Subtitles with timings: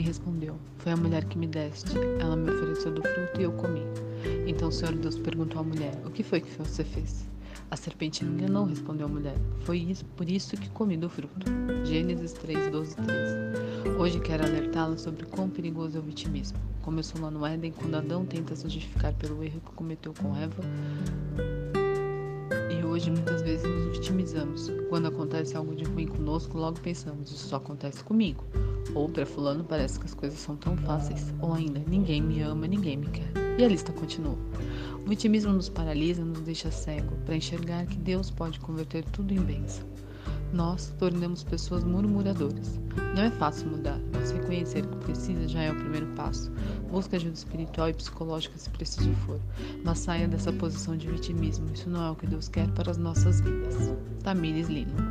[0.00, 1.98] respondeu: Foi a mulher que me deste.
[2.20, 3.82] Ela me ofereceu do fruto e eu comi.
[4.46, 7.28] Então o Senhor Deus perguntou à mulher: O que foi que você fez?
[7.70, 9.36] A serpente me enganou, respondeu a mulher.
[9.60, 11.46] Foi isso, por isso que comi do fruto.
[11.84, 13.98] Gênesis 3, 12, 13.
[13.98, 16.58] Hoje quero alertá-la sobre quão perigoso é o vitimismo.
[16.82, 20.62] Começou lá no Éden, quando Adão tenta se justificar pelo erro que cometeu com Eva.
[22.70, 23.35] E hoje muitas
[24.26, 24.72] vitimizamos.
[24.88, 28.44] Quando acontece algo de ruim conosco, logo pensamos, isso só acontece comigo.
[28.94, 31.32] Ou para fulano parece que as coisas são tão fáceis.
[31.40, 33.30] Ou ainda, ninguém me ama, ninguém me quer.
[33.58, 34.36] E a lista continua.
[35.04, 39.40] O vitimismo nos paralisa, nos deixa cego para enxergar que Deus pode converter tudo em
[39.40, 39.86] bênção.
[40.56, 42.80] Nós tornamos pessoas murmuradoras.
[43.14, 46.50] Não é fácil mudar, mas reconhecer que precisa já é o primeiro passo.
[46.90, 49.38] Busca ajuda espiritual e psicológica se preciso for,
[49.84, 51.66] mas saia dessa posição de vitimismo.
[51.74, 53.92] Isso não é o que Deus quer para as nossas vidas.
[54.22, 55.05] Tamires Lino